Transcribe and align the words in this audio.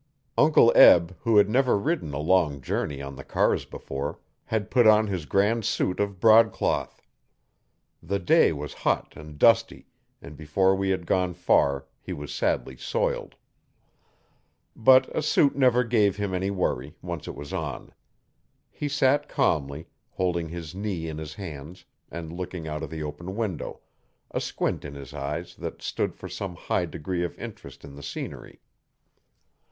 Uncle 0.35 0.73
Eb, 0.75 1.15
who 1.21 1.37
had 1.37 1.47
never 1.47 1.77
ridden 1.77 2.11
a 2.11 2.17
long 2.19 2.59
journey 2.59 3.03
on 3.03 3.15
the 3.15 3.23
cars 3.23 3.65
before, 3.65 4.17
had 4.45 4.71
put 4.71 4.87
on 4.87 5.05
his 5.05 5.27
grand 5.27 5.63
suit 5.63 5.99
of 5.99 6.19
broadcloth. 6.19 7.03
The 8.01 8.17
day 8.17 8.51
was 8.51 8.73
hot 8.81 9.13
and 9.15 9.37
dusty, 9.37 9.85
and 10.19 10.35
before 10.35 10.75
we 10.75 10.89
had 10.89 11.05
gone 11.05 11.35
far 11.35 11.85
he 12.01 12.13
was 12.13 12.33
sadly 12.33 12.77
soiled. 12.77 13.35
But 14.75 15.07
a 15.15 15.21
suit 15.21 15.55
never 15.55 15.83
gave 15.83 16.15
him 16.17 16.33
any 16.33 16.49
worry, 16.49 16.95
once 17.03 17.27
it 17.27 17.35
was 17.35 17.53
on. 17.53 17.93
He 18.71 18.87
sat 18.89 19.29
calmly, 19.29 19.85
holding 20.09 20.49
his 20.49 20.73
knee 20.73 21.09
in 21.09 21.19
his 21.19 21.35
hands 21.35 21.85
and 22.09 22.33
looking 22.33 22.67
out 22.67 22.81
of 22.81 22.89
the 22.89 23.03
open 23.03 23.35
window, 23.35 23.81
a 24.31 24.41
squint 24.41 24.83
in 24.83 24.95
his 24.95 25.13
eyes 25.13 25.55
that 25.57 25.79
stood 25.83 26.15
for 26.15 26.27
some 26.27 26.55
high 26.55 26.85
degree 26.87 27.23
of 27.23 27.37
interest 27.37 27.85
in 27.85 27.93
the 27.93 28.01
scenery. 28.01 28.61